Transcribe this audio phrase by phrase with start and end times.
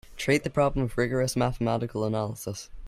[0.17, 2.71] Treat the problem with rigorous mathematical analysis.